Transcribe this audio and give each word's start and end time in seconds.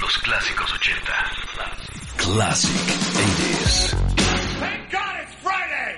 Los 0.00 0.18
clásicos 0.18 0.72
80. 0.74 1.12
Classic 2.18 2.70
80s. 2.70 3.90
Thank 4.60 4.92
God 4.92 5.16
it's 5.20 5.34
Friday! 5.42 5.96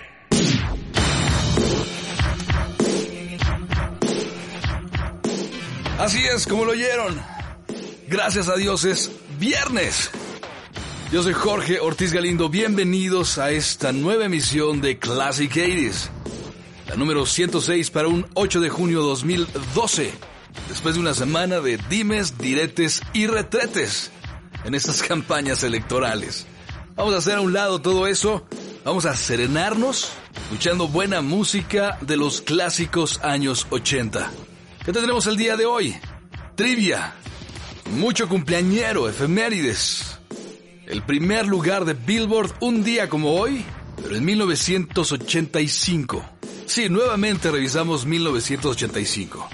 Así 5.98 6.24
es, 6.24 6.46
como 6.46 6.64
lo 6.64 6.72
oyeron. 6.72 7.20
Gracias 8.08 8.48
a 8.48 8.56
Dios 8.56 8.86
es 8.86 9.12
viernes. 9.38 10.10
Yo 11.12 11.22
soy 11.22 11.34
Jorge 11.34 11.78
Ortiz 11.78 12.14
Galindo. 12.14 12.48
Bienvenidos 12.48 13.36
a 13.36 13.50
esta 13.50 13.92
nueva 13.92 14.24
emisión 14.24 14.80
de 14.80 14.98
Classic 14.98 15.52
80s. 15.52 16.08
La 16.88 16.96
número 16.96 17.26
106 17.26 17.90
para 17.90 18.08
un 18.08 18.26
8 18.32 18.60
de 18.62 18.70
junio 18.70 19.02
2012. 19.02 20.31
Después 20.72 20.94
de 20.94 21.02
una 21.02 21.12
semana 21.12 21.60
de 21.60 21.76
dimes, 21.90 22.38
diretes 22.38 23.02
y 23.12 23.26
retretes 23.26 24.10
en 24.64 24.74
estas 24.74 25.02
campañas 25.08 25.62
electorales. 25.64 26.46
Vamos 26.96 27.12
a 27.12 27.18
hacer 27.18 27.36
a 27.36 27.42
un 27.42 27.52
lado 27.52 27.82
todo 27.82 28.06
eso. 28.06 28.46
Vamos 28.82 29.04
a 29.04 29.14
serenarnos 29.14 30.08
escuchando 30.34 30.88
buena 30.88 31.20
música 31.20 31.98
de 32.00 32.16
los 32.16 32.40
clásicos 32.40 33.20
años 33.22 33.66
80. 33.68 34.30
¿Qué 34.82 34.94
tendremos 34.94 35.26
el 35.26 35.36
día 35.36 35.58
de 35.58 35.66
hoy? 35.66 35.94
Trivia. 36.54 37.16
Mucho 37.90 38.26
cumpleañero, 38.26 39.10
efemérides. 39.10 40.20
El 40.86 41.02
primer 41.02 41.46
lugar 41.46 41.84
de 41.84 41.92
Billboard 41.92 42.50
un 42.60 42.82
día 42.82 43.10
como 43.10 43.34
hoy, 43.34 43.62
pero 44.02 44.16
en 44.16 44.24
1985. 44.24 46.24
Sí, 46.64 46.88
nuevamente 46.88 47.50
revisamos 47.50 48.06
1985. 48.06 49.50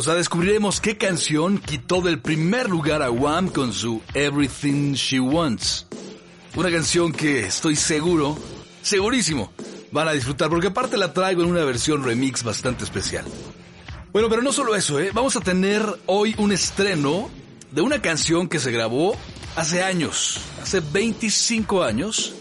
O 0.00 0.02
sea, 0.02 0.14
descubriremos 0.14 0.80
qué 0.80 0.96
canción 0.96 1.58
quitó 1.58 2.00
del 2.00 2.20
primer 2.20 2.70
lugar 2.70 3.02
a 3.02 3.10
Wham 3.10 3.50
con 3.50 3.70
su 3.70 4.00
Everything 4.14 4.94
She 4.94 5.20
Wants. 5.20 5.88
Una 6.56 6.70
canción 6.70 7.12
que 7.12 7.40
estoy 7.40 7.76
seguro, 7.76 8.38
segurísimo, 8.80 9.52
van 9.92 10.08
a 10.08 10.12
disfrutar 10.12 10.48
porque 10.48 10.68
aparte 10.68 10.96
la 10.96 11.12
traigo 11.12 11.42
en 11.42 11.50
una 11.50 11.64
versión 11.64 12.02
remix 12.02 12.42
bastante 12.42 12.84
especial. 12.84 13.26
Bueno, 14.10 14.30
pero 14.30 14.40
no 14.40 14.52
solo 14.52 14.74
eso, 14.74 14.98
¿eh? 14.98 15.10
Vamos 15.12 15.36
a 15.36 15.40
tener 15.40 15.82
hoy 16.06 16.34
un 16.38 16.50
estreno 16.50 17.28
de 17.70 17.82
una 17.82 18.00
canción 18.00 18.48
que 18.48 18.58
se 18.58 18.72
grabó 18.72 19.14
hace 19.54 19.82
años, 19.82 20.40
hace 20.62 20.80
25 20.80 21.84
años, 21.84 22.32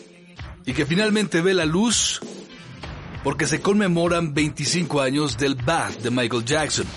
y 0.66 0.72
que 0.72 0.86
finalmente 0.86 1.42
ve 1.42 1.54
la 1.54 1.66
luz 1.66 2.22
porque 3.22 3.48
se 3.48 3.60
conmemoran 3.60 4.34
25 4.34 5.02
años 5.02 5.38
del 5.38 5.56
Bad 5.56 5.98
de 5.98 6.10
Michael 6.10 6.46
Jackson. 6.46 6.88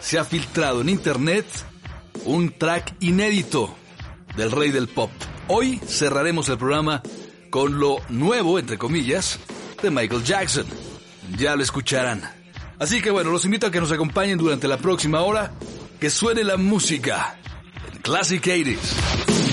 Se 0.00 0.18
ha 0.18 0.24
filtrado 0.24 0.80
en 0.80 0.88
internet 0.88 1.46
un 2.24 2.50
track 2.50 2.94
inédito 3.00 3.74
del 4.36 4.50
rey 4.50 4.70
del 4.70 4.88
pop. 4.88 5.10
Hoy 5.48 5.80
cerraremos 5.86 6.48
el 6.48 6.58
programa 6.58 7.02
con 7.50 7.78
lo 7.78 7.98
nuevo, 8.08 8.58
entre 8.58 8.78
comillas, 8.78 9.38
de 9.82 9.90
Michael 9.90 10.24
Jackson. 10.24 10.66
Ya 11.36 11.56
lo 11.56 11.62
escucharán. 11.62 12.22
Así 12.78 13.00
que 13.00 13.10
bueno, 13.10 13.30
los 13.30 13.44
invito 13.44 13.66
a 13.66 13.70
que 13.70 13.80
nos 13.80 13.92
acompañen 13.92 14.38
durante 14.38 14.68
la 14.68 14.78
próxima 14.78 15.22
hora, 15.22 15.52
que 15.98 16.10
suene 16.10 16.44
la 16.44 16.56
música 16.56 17.38
en 17.92 18.00
Classic 18.00 18.42
80s. 18.42 19.45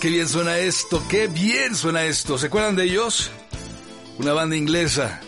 Qué 0.00 0.08
bien 0.08 0.28
suena 0.28 0.58
esto, 0.58 1.02
qué 1.08 1.28
bien 1.28 1.76
suena 1.76 2.04
esto. 2.04 2.36
¿Se 2.38 2.46
acuerdan 2.46 2.74
de 2.74 2.84
ellos? 2.84 3.30
Una 4.18 4.32
banda 4.32 4.56
inglesa, 4.56 5.20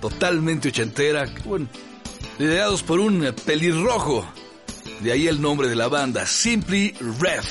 totalmente 0.00 0.68
ochentera, 0.68 1.26
bueno, 1.44 1.68
liderados 2.38 2.82
por 2.82 3.00
un 3.00 3.34
pelirrojo. 3.44 4.26
De 5.00 5.12
ahí 5.12 5.26
el 5.26 5.42
nombre 5.42 5.68
de 5.68 5.76
la 5.76 5.88
banda, 5.88 6.26
Simply 6.26 6.94
Red. 7.20 7.44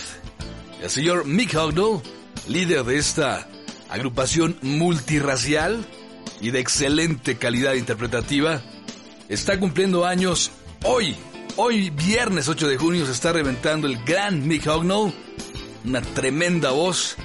El 0.82 0.90
señor 0.90 1.26
Mick 1.26 1.54
Hucknall, 1.54 2.02
líder 2.48 2.86
de 2.86 2.98
esta 2.98 3.48
agrupación 3.90 4.58
multirracial 4.62 5.86
y 6.40 6.52
de 6.52 6.60
excelente 6.60 7.38
calidad 7.38 7.74
interpretativa, 7.74 8.62
está 9.30 9.60
cumpliendo 9.60 10.06
años 10.06 10.52
hoy. 10.84 11.16
Hoy, 11.58 11.90
viernes 11.90 12.48
8 12.48 12.68
de 12.68 12.78
junio, 12.78 13.06
se 13.06 13.12
está 13.12 13.34
reventando 13.34 13.86
el 13.86 14.04
gran 14.06 14.48
Mick 14.48 14.66
Hucknall 14.66 15.14
una 15.86 16.02
tremenda 16.02 16.72
voz, 16.72 17.16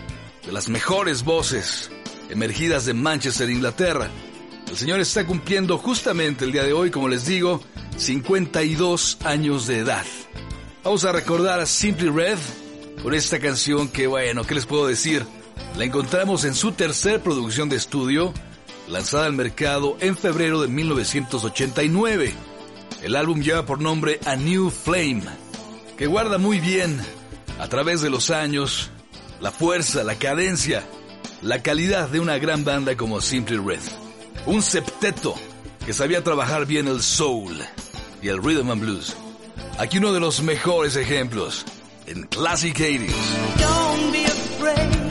de 0.45 0.53
las 0.53 0.69
mejores 0.69 1.25
voces 1.25 1.91
emergidas 2.31 2.87
de 2.87 2.95
Manchester, 2.95 3.51
Inglaterra. 3.51 4.09
El 4.69 4.77
señor 4.77 5.01
está 5.01 5.27
cumpliendo 5.27 5.79
justamente 5.79 6.45
el 6.45 6.53
día 6.53 6.65
de 6.65 6.73
hoy, 6.73 6.91
como 6.91 7.09
les 7.09 7.27
digo, 7.27 7.61
52 7.97 9.19
años 9.25 9.67
de 9.67 9.79
edad. 9.79 10.05
Vamos 10.83 11.05
a 11.05 11.13
recordar 11.13 11.61
a 11.61 11.67
Simply 11.67 12.09
Red 12.09 12.39
con 13.03 13.15
esta 13.15 13.39
canción 13.39 13.89
que, 13.89 14.07
bueno, 14.07 14.45
¿qué 14.45 14.55
les 14.55 14.67
puedo 14.67 14.87
decir? 14.87 15.25
La 15.77 15.85
encontramos 15.85 16.45
en 16.45 16.55
su 16.55 16.73
tercer 16.73 17.21
producción 17.21 17.69
de 17.69 17.77
estudio, 17.77 18.33
lanzada 18.89 19.27
al 19.27 19.33
mercado 19.33 19.97
en 20.01 20.17
febrero 20.17 20.61
de 20.63 20.69
1989. 20.69 22.35
El 23.03 23.17
álbum 23.17 23.41
lleva 23.41 23.67
por 23.67 23.81
nombre 23.81 24.21
A 24.25 24.37
New 24.37 24.71
Flame, 24.71 25.23
que 25.97 26.07
guarda 26.07 26.39
muy 26.39 26.61
bien 26.61 27.01
a 27.59 27.69
través 27.69 28.01
de 28.01 28.11
los 28.11 28.31
años, 28.31 28.91
la 29.41 29.51
fuerza, 29.51 30.05
la 30.05 30.17
cadencia, 30.17 30.85
la 31.43 31.63
calidad 31.63 32.09
de 32.09 32.21
una 32.21 32.39
gran 32.39 32.65
banda 32.65 32.97
como 32.97 33.21
Simply 33.21 33.59
Red. 33.59 33.81
Un 34.47 34.63
septeto 34.63 35.35
que 35.85 35.93
sabía 35.93 36.23
trabajar 36.23 36.67
bien 36.67 36.89
el 36.89 37.03
soul 37.03 37.57
y 38.23 38.29
el 38.29 38.43
rhythm 38.43 38.71
and 38.71 38.81
blues. 38.81 39.17
Aquí 39.79 39.99
uno 39.99 40.13
de 40.13 40.21
los 40.21 40.43
mejores 40.43 40.97
ejemplos 40.97 41.65
en 42.07 42.25
Classic 42.25 42.77
80s. 42.77 43.13
Don't 43.59 44.13
be 44.13 44.25
afraid 44.25 45.06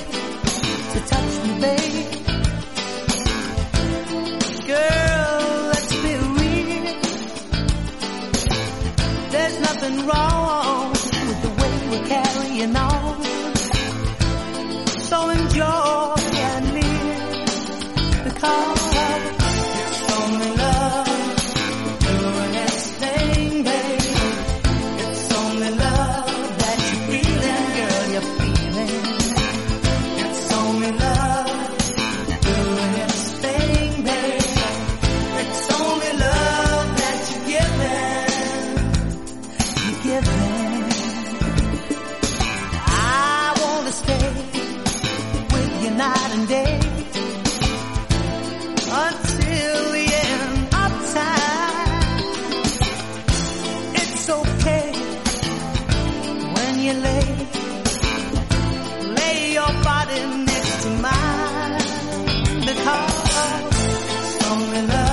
you 56.86 56.94
lay, 56.94 57.26
lay 59.18 59.54
your 59.54 59.74
body 59.84 60.20
next 60.46 60.84
to 60.84 60.90
mine 61.06 61.78
because 62.68 63.26
only 64.52 64.82
love. 64.88 65.05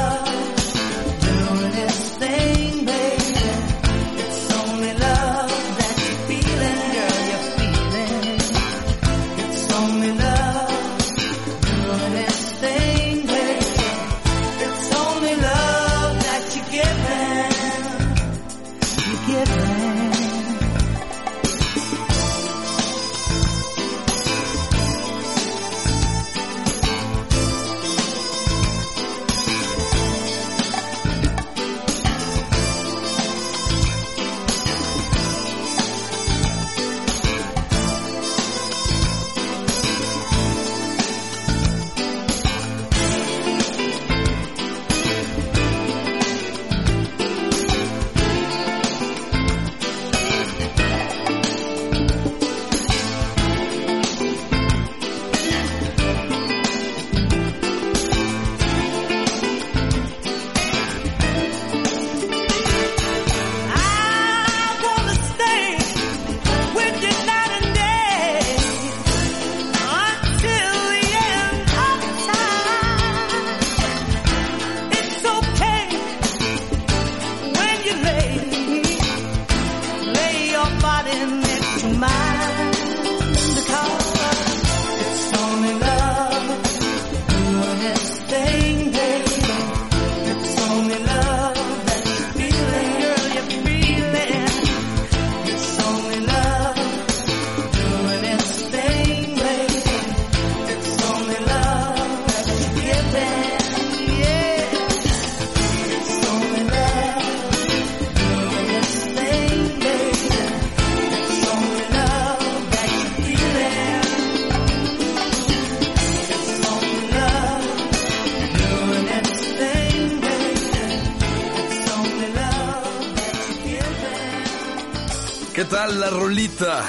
Rolita? 126.33 126.83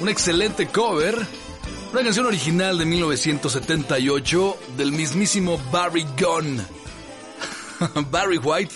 Un 0.00 0.08
excelente 0.08 0.68
cover. 0.68 1.14
Una 1.92 2.02
canción 2.02 2.24
original 2.24 2.78
de 2.78 2.86
1978 2.86 4.58
del 4.78 4.92
mismísimo 4.92 5.60
Barry 5.70 6.06
Gunn. 6.18 6.66
Barry 8.10 8.38
White. 8.38 8.74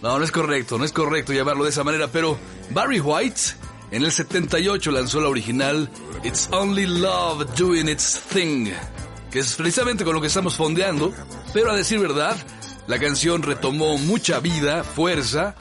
No, 0.00 0.16
no 0.16 0.24
es 0.24 0.30
correcto, 0.30 0.78
no 0.78 0.84
es 0.84 0.92
correcto 0.92 1.32
llamarlo 1.32 1.64
de 1.64 1.70
esa 1.70 1.82
manera, 1.82 2.06
pero 2.06 2.38
Barry 2.70 3.00
White 3.00 3.40
en 3.90 4.04
el 4.04 4.12
78 4.12 4.92
lanzó 4.92 5.20
la 5.20 5.28
original 5.28 5.90
It's 6.22 6.48
Only 6.52 6.86
Love 6.86 7.52
Doing 7.56 7.88
Its 7.88 8.20
Thing, 8.32 8.68
que 9.32 9.40
es 9.40 9.56
precisamente 9.56 10.04
con 10.04 10.14
lo 10.14 10.20
que 10.20 10.28
estamos 10.28 10.54
fondeando, 10.54 11.12
pero 11.52 11.72
a 11.72 11.76
decir 11.76 11.98
verdad, 11.98 12.36
la 12.86 13.00
canción 13.00 13.42
retomó 13.42 13.98
mucha 13.98 14.38
vida, 14.38 14.84
fuerza 14.84 15.56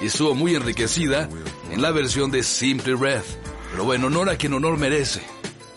y 0.00 0.06
estuvo 0.06 0.34
muy 0.34 0.54
enriquecida 0.54 1.28
en 1.70 1.82
la 1.82 1.90
versión 1.90 2.30
de 2.30 2.42
Simply 2.42 2.94
Red. 2.94 3.22
Pero 3.70 3.84
bueno, 3.84 4.06
honor 4.06 4.30
a 4.30 4.36
quien 4.36 4.54
honor 4.54 4.78
merece. 4.78 5.22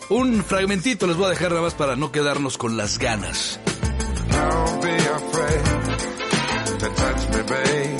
Un 0.08 0.42
fragmentito 0.42 1.06
les 1.06 1.16
voy 1.16 1.26
a 1.26 1.30
dejar 1.30 1.50
nada 1.50 1.62
más 1.62 1.74
para 1.74 1.96
no 1.96 2.12
quedarnos 2.12 2.56
con 2.56 2.76
las 2.76 2.98
ganas. 2.98 3.60
To 6.78 6.88
touch 6.90 7.28
me, 7.30 7.42
baby. 7.42 7.98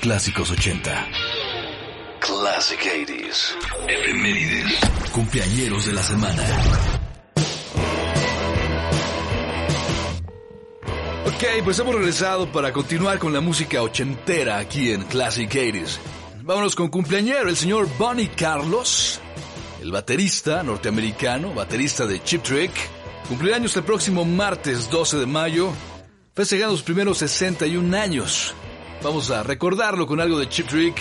Clásicos 0.00 0.50
80. 0.50 1.08
Classic 2.20 2.80
80s. 2.80 3.54
Efemérides. 3.86 4.80
Cumpleañeros 5.12 5.86
de 5.86 5.92
la 5.92 6.02
semana. 6.02 6.42
Ok, 11.26 11.44
pues 11.64 11.78
hemos 11.78 11.94
regresado 11.94 12.50
para 12.50 12.72
continuar 12.72 13.18
con 13.18 13.32
la 13.32 13.40
música 13.40 13.82
ochentera 13.82 14.58
aquí 14.58 14.90
en 14.90 15.02
Classic 15.02 15.50
80s. 15.50 15.98
Vámonos 16.42 16.74
con 16.74 16.88
cumpleañero, 16.88 17.50
el 17.50 17.56
señor 17.56 17.86
Bonnie 17.98 18.30
Carlos, 18.34 19.20
el 19.82 19.92
baterista 19.92 20.62
norteamericano, 20.62 21.52
baterista 21.52 22.06
de 22.06 22.22
Chip 22.22 22.42
Trick, 22.42 22.72
cumplirá 23.28 23.56
años 23.56 23.76
el 23.76 23.84
próximo 23.84 24.24
martes 24.24 24.90
12 24.90 25.18
de 25.18 25.26
mayo, 25.26 25.72
festejando 26.34 26.74
sus 26.74 26.84
primeros 26.84 27.18
61 27.18 27.96
años. 27.96 28.54
Vamos 29.02 29.30
a 29.30 29.42
recordarlo 29.42 30.06
con 30.06 30.20
algo 30.20 30.38
de 30.38 30.46
Chip 30.50 30.68
Trick 30.68 31.00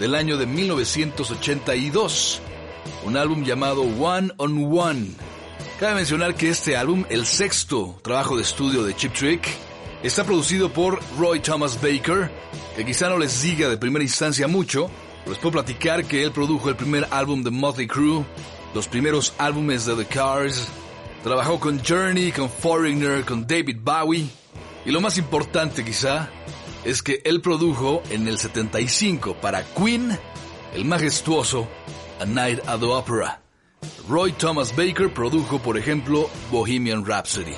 del 0.00 0.14
año 0.14 0.38
de 0.38 0.46
1982, 0.46 2.40
un 3.04 3.18
álbum 3.18 3.44
llamado 3.44 3.82
One 3.82 4.30
on 4.38 4.78
One. 4.78 5.10
Cabe 5.78 5.96
mencionar 5.96 6.34
que 6.36 6.48
este 6.48 6.74
álbum, 6.74 7.04
el 7.10 7.26
sexto 7.26 8.00
trabajo 8.02 8.36
de 8.36 8.42
estudio 8.42 8.82
de 8.82 8.96
Chip 8.96 9.12
Trick, 9.12 9.46
está 10.02 10.24
producido 10.24 10.72
por 10.72 10.98
Roy 11.18 11.40
Thomas 11.40 11.78
Baker, 11.82 12.30
que 12.76 12.86
quizá 12.86 13.10
no 13.10 13.18
les 13.18 13.42
diga 13.42 13.68
de 13.68 13.76
primera 13.76 14.02
instancia 14.02 14.48
mucho, 14.48 14.88
pero 15.18 15.32
les 15.32 15.38
puedo 15.38 15.52
platicar 15.52 16.06
que 16.06 16.22
él 16.22 16.32
produjo 16.32 16.70
el 16.70 16.76
primer 16.76 17.06
álbum 17.10 17.42
de 17.42 17.50
Motley 17.50 17.86
Crue, 17.86 18.24
los 18.74 18.88
primeros 18.88 19.34
álbumes 19.36 19.84
de 19.84 19.96
The 19.96 20.06
Cars, 20.06 20.66
trabajó 21.22 21.60
con 21.60 21.78
Journey, 21.84 22.32
con 22.32 22.48
Foreigner, 22.48 23.22
con 23.22 23.46
David 23.46 23.80
Bowie, 23.82 24.28
y 24.86 24.90
lo 24.90 25.02
más 25.02 25.18
importante 25.18 25.84
quizá 25.84 26.30
es 26.84 27.02
que 27.02 27.22
él 27.24 27.40
produjo 27.40 28.02
en 28.10 28.28
el 28.28 28.38
75 28.38 29.34
para 29.40 29.64
Queen 29.64 30.18
el 30.74 30.84
majestuoso 30.84 31.68
A 32.20 32.26
Night 32.26 32.60
at 32.66 32.80
the 32.80 32.86
Opera. 32.86 33.40
Roy 34.08 34.32
Thomas 34.32 34.74
Baker 34.76 35.12
produjo, 35.12 35.58
por 35.58 35.78
ejemplo, 35.78 36.28
Bohemian 36.50 37.04
Rhapsody. 37.04 37.54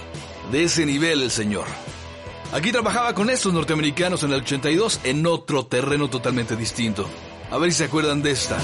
De 0.50 0.64
ese 0.64 0.86
nivel 0.86 1.22
el 1.22 1.30
señor. 1.30 1.66
Aquí 2.52 2.70
trabajaba 2.70 3.14
con 3.14 3.30
estos 3.30 3.52
norteamericanos 3.52 4.22
en 4.22 4.32
el 4.32 4.40
82 4.40 5.00
en 5.04 5.26
otro 5.26 5.66
terreno 5.66 6.08
totalmente 6.08 6.56
distinto. 6.56 7.08
A 7.50 7.58
ver 7.58 7.72
si 7.72 7.78
se 7.78 7.84
acuerdan 7.84 8.22
de 8.22 8.30
esta. 8.30 8.58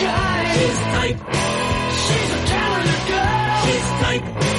One 0.00 0.10
of 0.10 0.14
a 0.14 0.22
kind. 0.22 0.58
She's 0.58 0.78
tight. 0.78 1.16
She's 2.04 2.30
a 2.30 2.46
talented 2.46 3.00
girl. 3.08 3.62
She's 3.64 3.88
tight. 4.02 4.57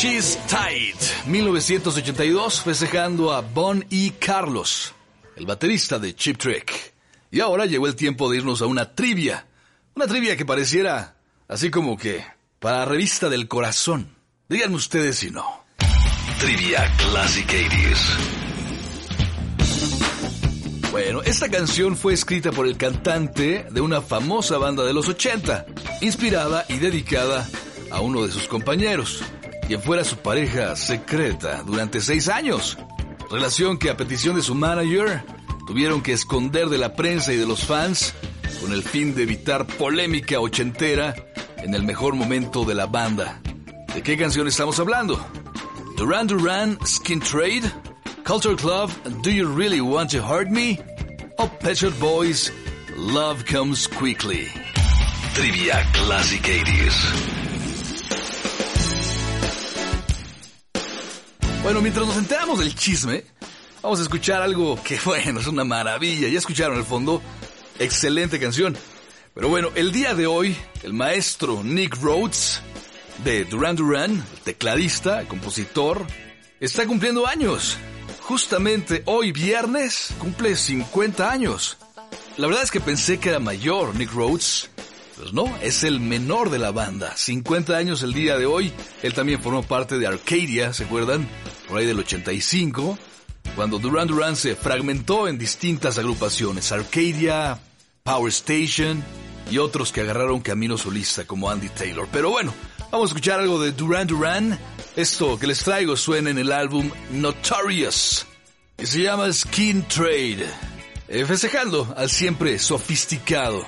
She's 0.00 0.38
Tight, 0.46 0.94
1982, 1.26 2.62
festejando 2.62 3.32
a 3.32 3.40
Bon 3.40 3.84
y 3.90 4.10
Carlos, 4.12 4.94
el 5.34 5.44
baterista 5.44 5.98
de 5.98 6.14
Chip 6.14 6.38
Trick. 6.38 6.94
Y 7.32 7.40
ahora 7.40 7.66
llegó 7.66 7.88
el 7.88 7.96
tiempo 7.96 8.30
de 8.30 8.36
irnos 8.36 8.62
a 8.62 8.66
una 8.66 8.94
trivia. 8.94 9.48
Una 9.96 10.06
trivia 10.06 10.36
que 10.36 10.46
pareciera 10.46 11.16
así 11.48 11.72
como 11.72 11.96
que 11.96 12.24
para 12.60 12.78
la 12.78 12.84
revista 12.84 13.28
del 13.28 13.48
corazón. 13.48 14.14
Díganme 14.48 14.76
ustedes 14.76 15.16
si 15.16 15.32
no. 15.32 15.64
Trivia 16.38 16.88
Classic 16.98 17.48
80s. 17.48 17.98
Bueno, 20.92 21.22
esta 21.22 21.50
canción 21.50 21.96
fue 21.96 22.14
escrita 22.14 22.52
por 22.52 22.68
el 22.68 22.76
cantante 22.76 23.66
de 23.68 23.80
una 23.80 24.00
famosa 24.00 24.58
banda 24.58 24.84
de 24.84 24.92
los 24.92 25.08
80, 25.08 25.66
inspirada 26.02 26.64
y 26.68 26.78
dedicada 26.78 27.48
a 27.90 28.00
uno 28.00 28.24
de 28.24 28.30
sus 28.30 28.46
compañeros, 28.46 29.24
quien 29.68 29.82
fuera 29.82 30.02
su 30.02 30.16
pareja 30.16 30.74
secreta 30.76 31.62
durante 31.62 32.00
seis 32.00 32.30
años. 32.30 32.78
Relación 33.30 33.78
que 33.78 33.90
a 33.90 33.96
petición 33.98 34.34
de 34.34 34.40
su 34.40 34.54
manager 34.54 35.22
tuvieron 35.66 36.00
que 36.00 36.14
esconder 36.14 36.70
de 36.70 36.78
la 36.78 36.94
prensa 36.94 37.34
y 37.34 37.36
de 37.36 37.46
los 37.46 37.66
fans 37.66 38.14
con 38.62 38.72
el 38.72 38.82
fin 38.82 39.14
de 39.14 39.24
evitar 39.24 39.66
polémica 39.66 40.40
ochentera 40.40 41.14
en 41.58 41.74
el 41.74 41.82
mejor 41.82 42.14
momento 42.14 42.64
de 42.64 42.74
la 42.74 42.86
banda. 42.86 43.42
¿De 43.94 44.02
qué 44.02 44.16
canción 44.16 44.48
estamos 44.48 44.80
hablando? 44.80 45.22
Duran 45.98 46.26
Duran 46.26 46.78
Skin 46.86 47.20
Trade, 47.20 47.70
Culture 48.24 48.56
Club 48.56 48.90
Do 49.22 49.28
You 49.28 49.54
Really 49.54 49.82
Want 49.82 50.12
to 50.12 50.22
Hurt 50.26 50.48
Me? 50.48 50.80
O 51.36 51.46
Pet 51.46 51.78
Boys 52.00 52.50
Love 52.96 53.44
Comes 53.44 53.86
Quickly. 53.86 54.48
Trivia 55.34 55.86
Classic 55.92 56.42
80s. 56.42 57.47
Bueno, 61.68 61.82
mientras 61.82 62.06
nos 62.06 62.16
enteramos 62.16 62.60
del 62.60 62.74
chisme, 62.74 63.24
vamos 63.82 63.98
a 63.98 64.02
escuchar 64.02 64.40
algo 64.40 64.82
que, 64.82 64.98
bueno, 65.04 65.38
es 65.38 65.46
una 65.48 65.64
maravilla. 65.64 66.26
Ya 66.26 66.38
escucharon 66.38 66.78
el 66.78 66.84
fondo. 66.84 67.20
Excelente 67.78 68.40
canción. 68.40 68.74
Pero 69.34 69.50
bueno, 69.50 69.68
el 69.74 69.92
día 69.92 70.14
de 70.14 70.26
hoy, 70.26 70.56
el 70.82 70.94
maestro 70.94 71.62
Nick 71.62 72.00
Rhodes 72.00 72.62
de 73.22 73.44
Duran 73.44 73.76
Duran, 73.76 74.24
tecladista, 74.44 75.28
compositor, 75.28 76.06
está 76.58 76.86
cumpliendo 76.86 77.26
años. 77.26 77.76
Justamente 78.22 79.02
hoy 79.04 79.32
viernes 79.32 80.14
cumple 80.18 80.56
50 80.56 81.30
años. 81.30 81.76
La 82.38 82.46
verdad 82.46 82.62
es 82.62 82.70
que 82.70 82.80
pensé 82.80 83.20
que 83.20 83.28
era 83.28 83.40
mayor 83.40 83.94
Nick 83.94 84.10
Rhodes. 84.14 84.70
No, 85.32 85.56
es 85.62 85.84
el 85.84 86.00
menor 86.00 86.50
de 86.50 86.58
la 86.58 86.70
banda. 86.70 87.16
50 87.16 87.76
años 87.76 88.02
el 88.02 88.12
día 88.12 88.36
de 88.36 88.46
hoy. 88.46 88.72
Él 89.02 89.14
también 89.14 89.42
formó 89.42 89.62
parte 89.62 89.98
de 89.98 90.06
Arcadia, 90.06 90.72
¿se 90.72 90.84
acuerdan? 90.84 91.28
Por 91.68 91.78
ahí 91.78 91.86
del 91.86 91.98
85. 91.98 92.98
Cuando 93.54 93.78
Duran 93.78 94.06
Duran 94.06 94.36
se 94.36 94.54
fragmentó 94.54 95.28
en 95.28 95.38
distintas 95.38 95.98
agrupaciones. 95.98 96.70
Arcadia, 96.72 97.58
Power 98.02 98.30
Station 98.30 99.02
y 99.50 99.58
otros 99.58 99.92
que 99.92 100.02
agarraron 100.02 100.40
camino 100.40 100.78
solista 100.78 101.26
como 101.26 101.50
Andy 101.50 101.68
Taylor. 101.70 102.08
Pero 102.12 102.30
bueno, 102.30 102.54
vamos 102.90 103.10
a 103.10 103.10
escuchar 103.10 103.40
algo 103.40 103.60
de 103.60 103.72
Duran 103.72 104.06
Duran. 104.06 104.58
Esto 104.96 105.38
que 105.38 105.46
les 105.46 105.62
traigo 105.62 105.96
suena 105.96 106.30
en 106.30 106.38
el 106.38 106.52
álbum 106.52 106.90
Notorious. 107.12 108.26
Y 108.78 108.86
se 108.86 109.02
llama 109.02 109.32
Skin 109.32 109.82
Trade. 109.88 110.46
Eh, 111.08 111.24
festejando 111.24 111.92
al 111.96 112.10
siempre 112.10 112.58
sofisticado 112.58 113.66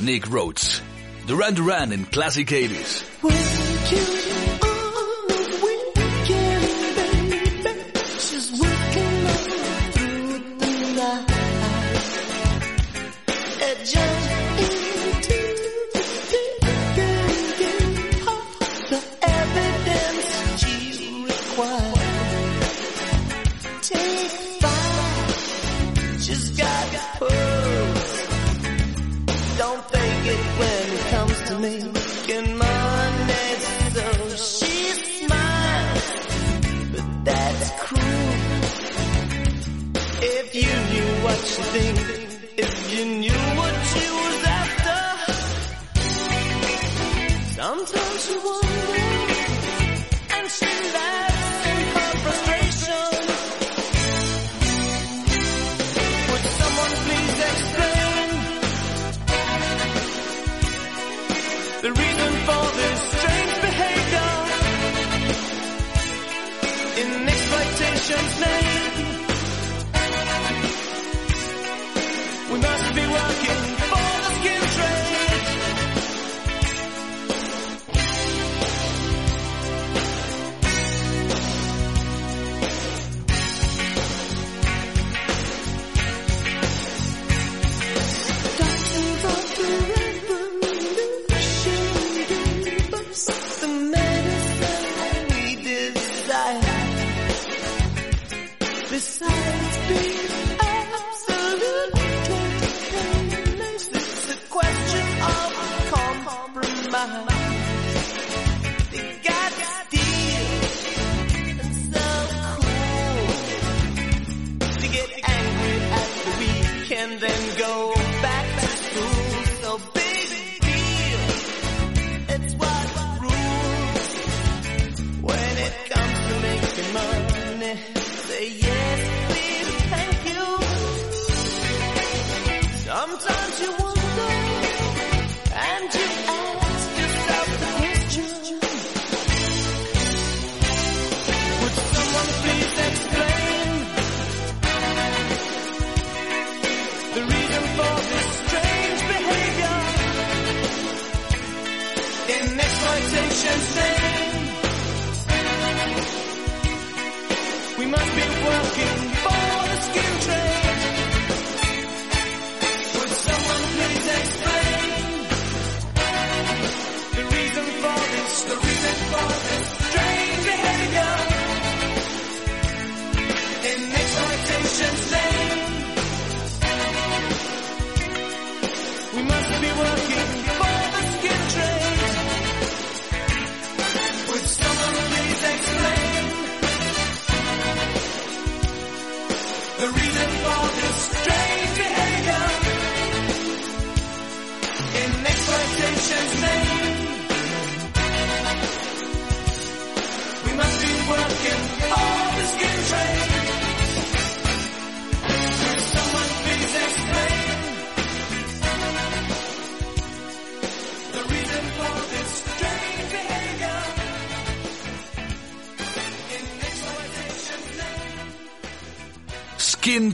Nick 0.00 0.26
Rhodes. 0.26 0.82
Duran 1.26 1.54
Duran 1.54 1.92
en 1.92 2.04
Classic 2.04 2.48
80s. 2.48 4.31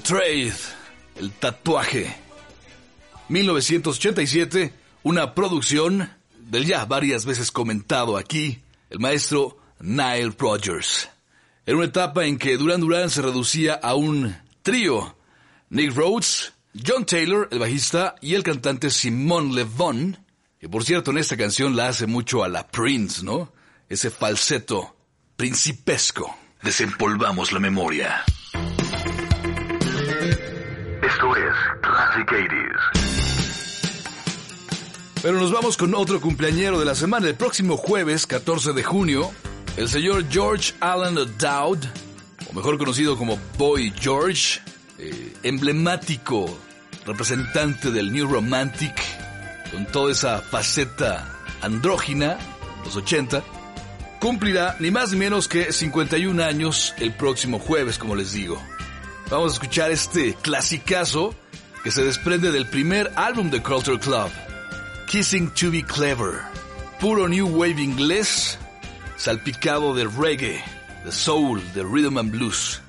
Trade, 0.08 0.54
el 1.16 1.32
tatuaje. 1.32 2.16
1987, 3.28 4.72
una 5.02 5.34
producción 5.34 6.10
del 6.38 6.64
ya 6.64 6.86
varias 6.86 7.26
veces 7.26 7.52
comentado 7.52 8.16
aquí, 8.16 8.62
el 8.88 9.00
maestro 9.00 9.58
Nile 9.80 10.32
Rodgers. 10.38 11.10
En 11.66 11.76
una 11.76 11.84
etapa 11.84 12.24
en 12.24 12.38
que 12.38 12.56
Duran 12.56 12.80
Duran 12.80 13.10
se 13.10 13.20
reducía 13.20 13.74
a 13.74 13.96
un 13.96 14.34
trío. 14.62 15.14
Nick 15.68 15.94
Rhodes, 15.94 16.54
John 16.86 17.04
Taylor, 17.04 17.46
el 17.50 17.58
bajista, 17.58 18.14
y 18.22 18.34
el 18.34 18.42
cantante 18.42 18.88
Simon 18.88 19.54
Le 19.54 19.64
Bon, 19.64 20.16
que 20.58 20.70
por 20.70 20.84
cierto 20.84 21.10
en 21.10 21.18
esta 21.18 21.36
canción 21.36 21.76
la 21.76 21.88
hace 21.88 22.06
mucho 22.06 22.42
a 22.42 22.48
la 22.48 22.66
Prince, 22.66 23.22
¿no? 23.22 23.52
Ese 23.90 24.10
falseto 24.10 24.96
principesco. 25.36 26.34
Desempolvamos 26.62 27.52
la 27.52 27.60
memoria. 27.60 28.24
Esto 31.18 31.34
es 31.34 31.52
Classic 31.80 32.28
80s. 32.30 32.78
Pero 35.20 35.40
nos 35.40 35.50
vamos 35.50 35.76
con 35.76 35.92
otro 35.96 36.20
cumpleañero 36.20 36.78
de 36.78 36.84
la 36.84 36.94
semana. 36.94 37.26
El 37.26 37.34
próximo 37.34 37.76
jueves, 37.76 38.24
14 38.24 38.72
de 38.72 38.84
junio, 38.84 39.32
el 39.76 39.88
señor 39.88 40.26
George 40.30 40.74
Allen 40.78 41.16
Dowd, 41.36 41.80
o 42.48 42.52
mejor 42.54 42.78
conocido 42.78 43.18
como 43.18 43.36
Boy 43.58 43.92
George, 43.98 44.60
eh, 44.98 45.34
emblemático 45.42 46.56
representante 47.04 47.90
del 47.90 48.12
New 48.12 48.28
Romantic, 48.28 48.94
con 49.72 49.86
toda 49.86 50.12
esa 50.12 50.40
faceta 50.40 51.36
andrógina, 51.62 52.38
los 52.84 52.94
80, 52.94 53.42
cumplirá 54.20 54.76
ni 54.78 54.92
más 54.92 55.10
ni 55.10 55.18
menos 55.18 55.48
que 55.48 55.72
51 55.72 56.44
años 56.44 56.94
el 56.98 57.12
próximo 57.12 57.58
jueves, 57.58 57.98
como 57.98 58.14
les 58.14 58.32
digo. 58.32 58.62
Vamos 59.30 59.52
a 59.52 59.54
escuchar 59.54 59.90
este 59.90 60.34
clasicazo 60.34 61.34
que 61.84 61.90
se 61.90 62.02
desprende 62.02 62.50
del 62.50 62.66
primer 62.66 63.12
álbum 63.14 63.50
de 63.50 63.62
Culture 63.62 63.98
Club, 63.98 64.30
Kissing 65.06 65.50
to 65.50 65.70
be 65.70 65.82
Clever, 65.82 66.40
puro 66.98 67.28
new 67.28 67.46
wave 67.46 67.78
inglés, 67.78 68.58
salpicado 69.18 69.94
de 69.94 70.04
reggae, 70.04 70.64
de 71.04 71.12
soul, 71.12 71.60
de 71.74 71.82
rhythm 71.82 72.16
and 72.16 72.30
blues. 72.30 72.80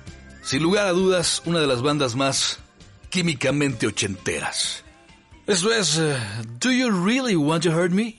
Sin 0.42 0.62
lugar 0.62 0.86
a 0.86 0.92
dudas, 0.92 1.42
una 1.44 1.60
de 1.60 1.66
las 1.66 1.82
bandas 1.82 2.16
más 2.16 2.58
químicamente 3.10 3.86
ochenteras. 3.86 4.82
Eso 5.46 5.70
es 5.72 5.98
eh, 5.98 6.16
Do 6.58 6.72
You 6.72 7.04
Really 7.04 7.36
Want 7.36 7.64
to 7.64 7.70
Hurt 7.70 7.92
Me? 7.92 8.16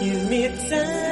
Give 0.00 0.30
me 0.30 0.48
time 0.70 1.11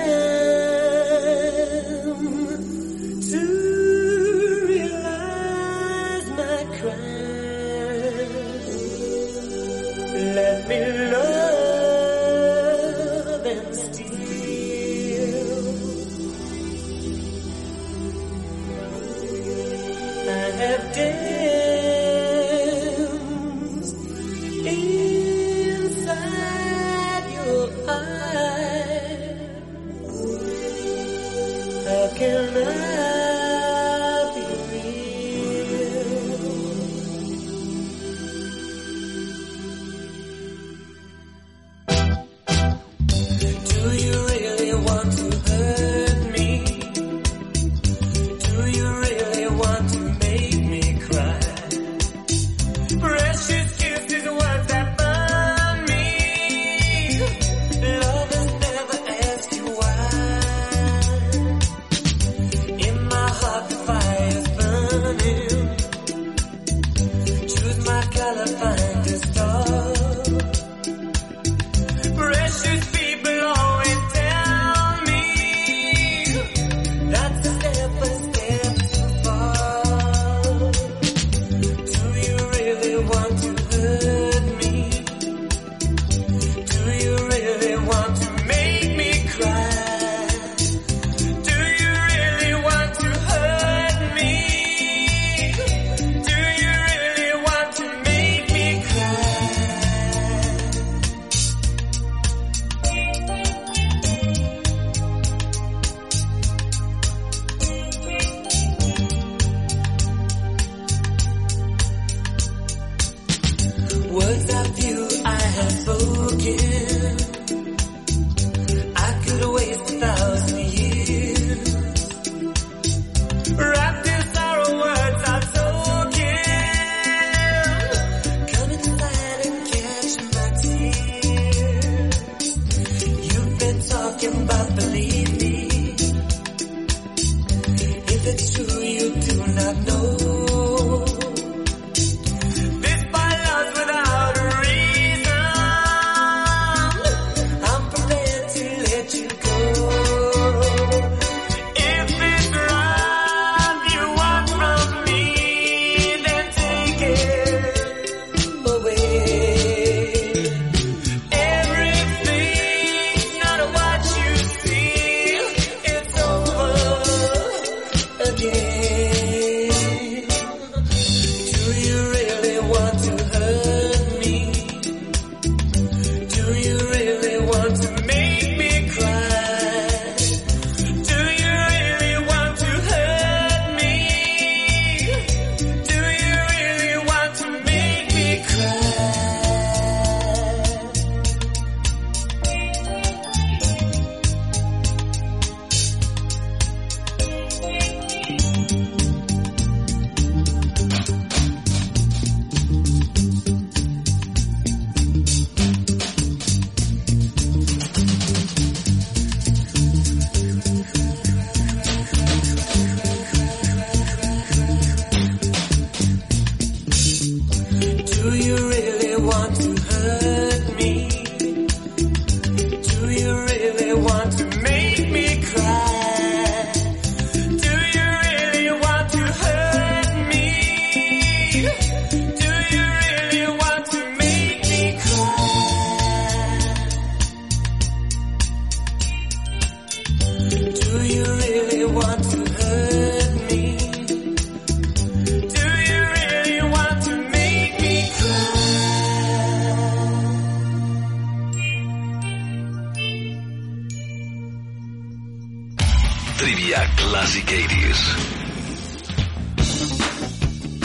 Classic 256.97 257.45
80s. 257.45 258.17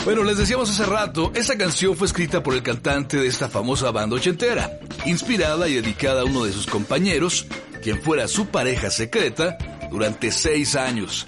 Bueno, 0.04 0.24
les 0.24 0.38
decíamos 0.38 0.70
hace 0.70 0.86
rato, 0.86 1.32
esta 1.34 1.58
canción 1.58 1.96
fue 1.96 2.08
escrita 2.08 2.44
por 2.44 2.56
el 2.56 2.62
cantante 2.62 3.15
de 3.15 3.28
esta 3.28 3.48
famosa 3.48 3.89
banda 3.91 4.18
ochentera, 4.18 4.82
inspirada 5.06 5.70
y 5.70 5.76
dedicada 5.76 6.24
a 6.24 6.26
uno 6.26 6.44
de 6.44 6.52
sus 6.52 6.65
compañeros, 6.65 7.48
quien 7.82 8.02
fuera 8.02 8.28
su 8.28 8.48
pareja 8.48 8.89
secreta 8.89 9.58
durante 9.89 10.30
seis 10.30 10.76
años. 10.76 11.26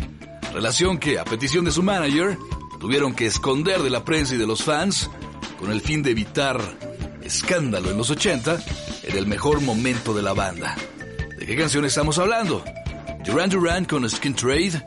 Relación 0.54 0.98
que, 0.98 1.20
a 1.20 1.24
petición 1.24 1.64
de 1.64 1.72
su 1.72 1.82
manager, 1.82 2.38
tuvieron 2.82 3.16
que 3.16 3.28
esconder 3.28 3.82
de 3.82 3.92
la 3.92 4.04
prensa 4.04 4.36
y 4.36 4.38
de 4.38 4.48
los 4.48 4.62
fans 4.62 5.10
con 5.58 5.72
el 5.72 5.80
fin 5.80 6.04
de 6.04 6.12
evitar 6.12 6.60
escándalo 7.22 7.92
en 7.92 7.98
los 7.98 8.10
80 8.10 8.62
en 9.04 9.18
el 9.18 9.26
mejor 9.26 9.62
momento 9.62 10.14
de 10.14 10.22
la 10.22 10.34
banda. 10.34 10.76
¿De 11.40 11.46
qué 11.46 11.56
canción 11.56 11.86
estamos 11.86 12.20
hablando? 12.20 12.62
Duran 13.28 13.50
Duran 13.50 13.86
con 13.86 14.08
Skin 14.08 14.34
Trade, 14.34 14.82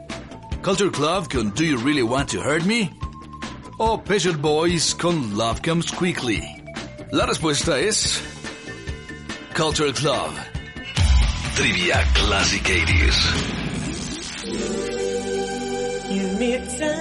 Culture 0.62 0.90
Club 0.90 1.28
con 1.28 1.50
Do 1.50 1.62
You 1.62 1.76
Really 1.76 2.02
Want 2.02 2.30
to 2.30 2.40
Hurt 2.40 2.64
Me 2.64 2.90
o 3.78 4.02
Shop 4.18 4.40
Boys 4.40 4.94
con 4.94 5.36
Love 5.36 5.60
Comes 5.60 5.92
Quickly. 5.92 6.42
La 7.12 7.26
respuesta 7.26 7.78
es 7.78 8.18
Culture 9.54 9.92
Club. 9.92 10.32
Trivia 11.54 12.02
Classic 12.14 12.62
80s. 12.62 13.14
Give 16.08 16.38
me 16.38 16.56
time. 16.78 17.00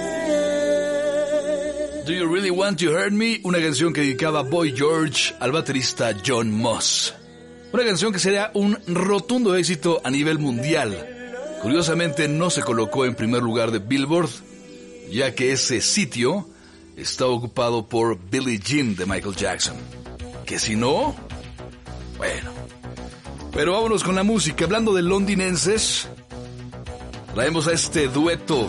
Do 2.04 2.12
You 2.12 2.30
Really 2.30 2.50
Want 2.50 2.80
to 2.80 2.90
Hurt 2.90 3.12
Me? 3.12 3.40
Una 3.44 3.60
canción 3.60 3.94
que 3.94 4.02
dedicaba 4.02 4.42
Boy 4.42 4.74
George 4.76 5.34
al 5.40 5.52
baterista 5.52 6.14
John 6.22 6.52
Moss. 6.52 7.14
Una 7.72 7.84
canción 7.84 8.12
que 8.12 8.18
sería 8.18 8.50
un 8.52 8.76
rotundo 8.86 9.54
éxito 9.54 10.02
a 10.04 10.10
nivel 10.10 10.38
mundial. 10.38 11.16
Curiosamente 11.62 12.26
no 12.26 12.48
se 12.48 12.62
colocó 12.62 13.04
en 13.04 13.14
primer 13.14 13.42
lugar 13.42 13.70
de 13.70 13.80
Billboard, 13.80 14.30
ya 15.10 15.34
que 15.34 15.52
ese 15.52 15.82
sitio 15.82 16.48
está 16.96 17.26
ocupado 17.26 17.86
por 17.86 18.18
Billie 18.30 18.58
Jean 18.58 18.96
de 18.96 19.04
Michael 19.04 19.36
Jackson. 19.36 19.76
Que 20.46 20.58
si 20.58 20.74
no, 20.74 21.14
bueno. 22.16 22.50
Pero 23.52 23.72
vámonos 23.72 24.02
con 24.02 24.14
la 24.14 24.22
música. 24.22 24.64
Hablando 24.64 24.94
de 24.94 25.02
londinenses, 25.02 26.08
traemos 27.34 27.66
a 27.66 27.72
este 27.72 28.08
dueto 28.08 28.68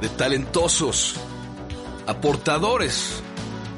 de 0.00 0.08
talentosos 0.08 1.16
aportadores 2.06 3.22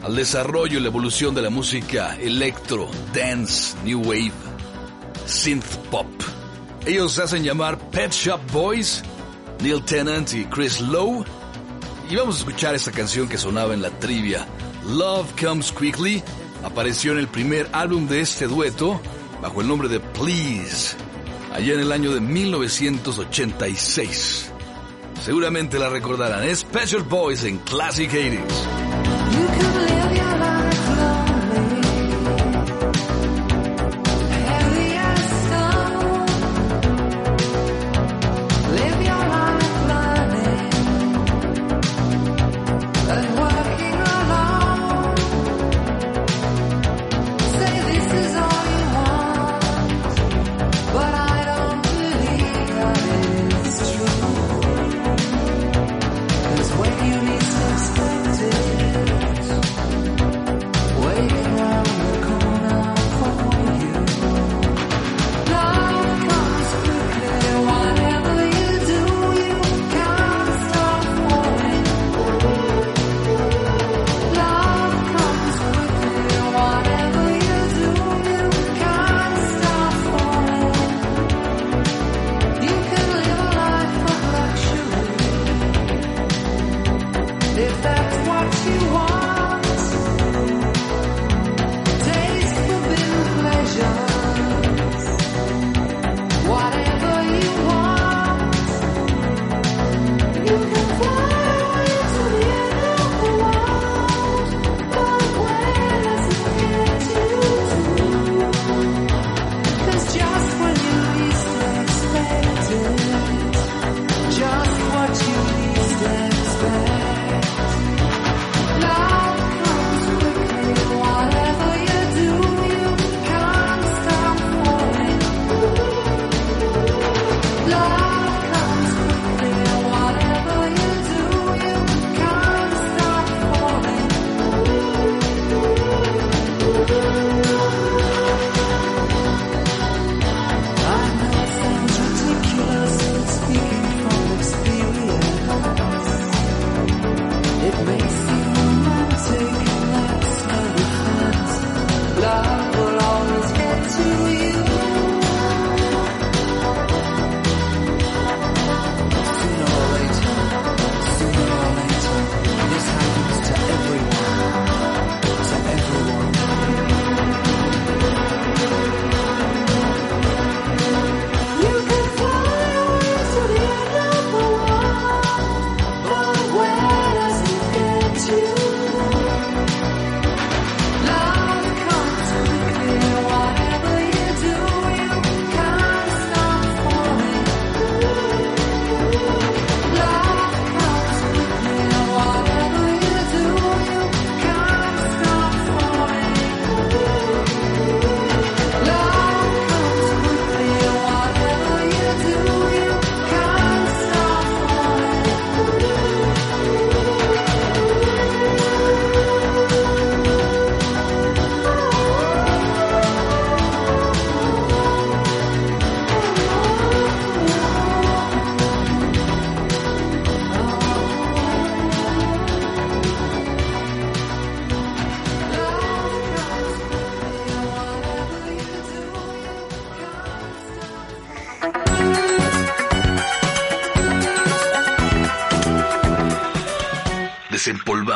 al 0.02 0.14
desarrollo 0.14 0.78
y 0.78 0.80
la 0.80 0.88
evolución 0.88 1.35
de 1.35 1.42
la 1.42 1.50
música 1.50 2.16
electro, 2.20 2.88
dance, 3.12 3.76
new 3.85 4.00
wave, 4.00 4.32
synth 5.26 5.76
pop. 5.90 6.06
Ellos 6.85 7.12
se 7.12 7.23
hacen 7.23 7.45
llamar 7.45 7.79
Pet 7.90 8.11
Shop 8.11 8.40
Boys, 8.53 9.05
Neil 9.61 9.85
Tennant 9.85 10.35
y 10.35 10.47
Chris 10.47 10.81
Lowe. 10.81 11.25
Y 12.11 12.16
vamos 12.16 12.35
a 12.37 12.38
escuchar 12.40 12.75
esta 12.75 12.90
canción 12.90 13.29
que 13.29 13.38
sonaba 13.38 13.73
en 13.73 13.83
la 13.83 13.90
trivia. 13.90 14.49
Love 14.87 15.29
Comes 15.40 15.71
Quickly 15.71 16.21
apareció 16.64 17.12
en 17.12 17.18
el 17.18 17.29
primer 17.29 17.68
álbum 17.73 18.09
de 18.09 18.21
este 18.21 18.49
dueto 18.49 19.01
bajo 19.40 19.61
el 19.61 19.68
nombre 19.68 19.88
de 19.88 20.01
Please, 20.01 20.97
allá 21.53 21.75
en 21.75 21.81
el 21.81 21.92
año 21.92 22.12
de 22.12 22.21
1986. 22.21 24.51
Seguramente 25.25 25.79
la 25.79 25.88
recordarán. 25.88 26.57
Special 26.57 27.05
Boys 27.05 27.45
en 27.45 27.59
Classic 27.59 28.11
80s. 28.11 29.91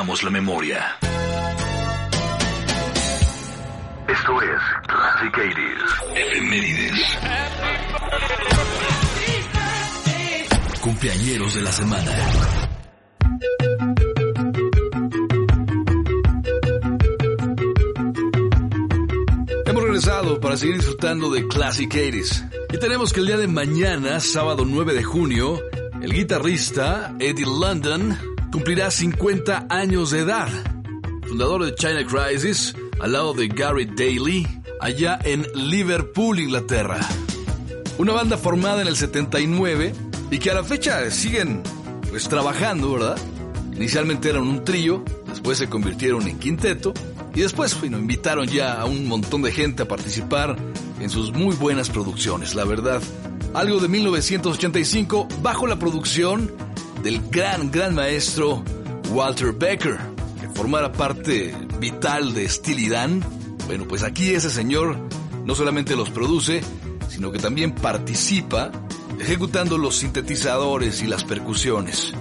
La 0.07 0.31
memoria. 0.31 0.99
Esto 4.09 4.41
es 4.41 4.61
Classic 4.87 5.35
80s. 5.35 6.17
Efemérides. 6.17 7.19
Cumpleañeros 10.81 11.55
de 11.55 11.61
la 11.61 11.73
semana. 11.73 12.13
Hemos 19.67 19.83
regresado 19.83 20.41
para 20.41 20.57
seguir 20.57 20.77
disfrutando 20.77 21.31
de 21.31 21.49
Classic 21.49 21.93
80s. 21.93 22.49
Y 22.73 22.79
tenemos 22.79 23.13
que 23.13 23.21
el 23.21 23.27
día 23.27 23.39
de 23.39 23.49
mañana, 23.49 24.21
sábado 24.21 24.65
9 24.65 24.95
de 24.95 25.03
junio, 25.03 25.61
el 26.01 26.13
guitarrista 26.13 27.13
Eddie 27.19 27.45
London 27.45 28.36
cumplirá 28.57 28.91
50 28.91 29.67
años 29.69 30.13
de 30.13 30.21
edad. 30.21 30.49
Fundador 31.29 31.67
de 31.67 31.75
China 31.75 32.07
Crisis, 32.07 32.75
al 32.99 33.13
lado 33.13 33.35
de 33.35 33.49
Gary 33.49 33.85
Daly, 33.85 34.47
allá 34.81 35.19
en 35.25 35.47
Liverpool, 35.55 36.41
Inglaterra. 36.41 36.99
Una 37.99 38.15
banda 38.15 38.39
formada 38.39 38.81
en 38.81 38.89
el 38.89 38.97
79 38.97 39.93
y 40.31 40.39
que 40.39 40.51
a 40.51 40.55
la 40.55 40.65
fecha 40.65 41.11
siguen 41.11 41.63
pues 42.09 42.31
trabajando, 42.31 42.95
¿verdad? 42.95 43.19
Inicialmente 43.75 44.31
eran 44.31 44.45
un 44.45 44.65
trío, 44.65 45.05
después 45.29 45.59
se 45.59 45.69
convirtieron 45.69 46.27
en 46.27 46.39
quinteto 46.39 46.95
y 47.35 47.41
después 47.41 47.79
bueno, 47.79 47.99
invitaron 47.99 48.49
ya 48.49 48.81
a 48.81 48.87
un 48.87 49.07
montón 49.07 49.43
de 49.43 49.53
gente 49.53 49.83
a 49.83 49.87
participar 49.87 50.57
en 50.99 51.11
sus 51.11 51.31
muy 51.31 51.55
buenas 51.57 51.91
producciones, 51.91 52.55
la 52.55 52.65
verdad. 52.65 53.03
Algo 53.53 53.81
de 53.81 53.89
1985 53.89 55.29
bajo 55.43 55.67
la 55.67 55.79
producción 55.79 56.51
del 57.07 57.23
gran, 57.31 57.71
gran 57.71 57.95
maestro 57.95 58.65
Walter 59.11 59.53
Becker, 59.53 59.97
que 60.41 60.49
formara 60.49 60.91
parte 60.91 61.55
vital 61.79 62.35
de 62.35 62.49
Steely 62.49 62.89
Dan. 62.89 63.23
Bueno, 63.69 63.87
pues 63.87 64.03
aquí 64.03 64.31
ese 64.31 64.51
señor 64.51 64.99
no 65.45 65.55
solamente 65.55 65.95
los 65.95 66.11
produce, 66.11 66.63
sino 67.09 67.31
que 67.31 67.39
también 67.39 67.77
participa 67.77 68.73
ejecutando 69.21 69.79
los 69.79 69.99
sintetizadores 69.99 71.01
y 71.01 71.07
las 71.07 71.23
percusiones. 71.23 72.13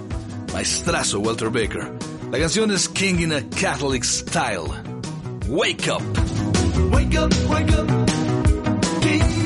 Maestrazo 0.54 1.20
Walter 1.20 1.50
Baker. 1.50 1.92
La 2.32 2.38
canción 2.38 2.70
es 2.70 2.88
King 2.88 3.22
in 3.22 3.34
a 3.34 3.42
Catholic 3.60 4.04
Style. 4.04 4.70
Wake 5.48 5.90
Up. 5.90 6.04
Wake 6.92 7.18
up, 7.18 7.34
wake 7.50 7.72
up, 7.72 7.88
King 9.02 9.45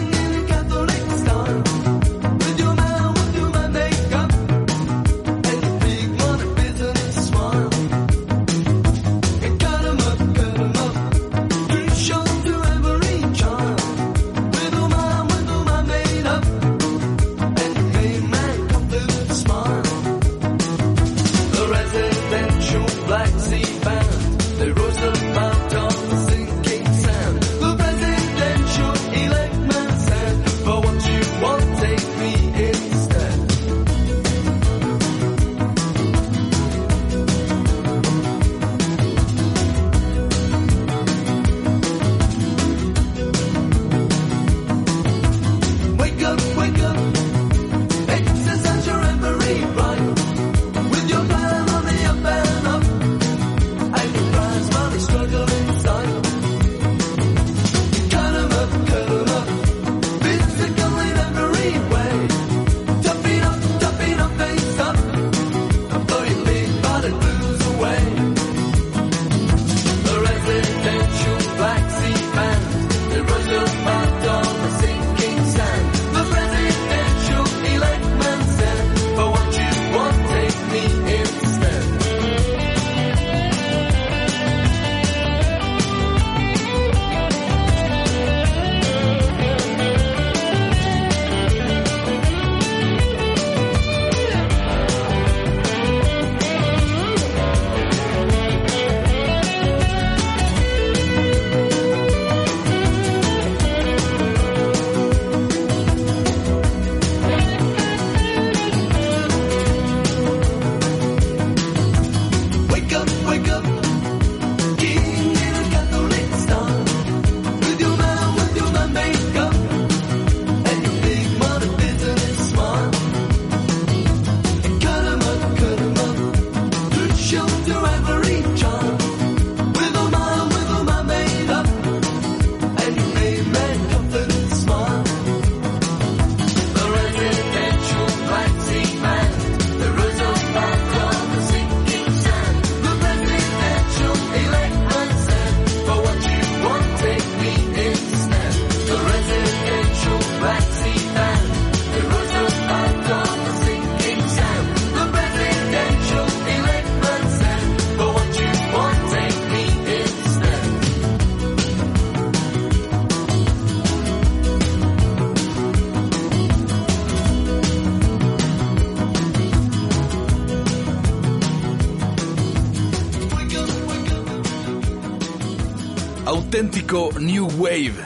New 176.92 177.48
Wave, 177.60 178.04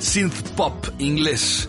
synth 0.00 0.56
pop 0.56 0.88
inglés. 0.98 1.68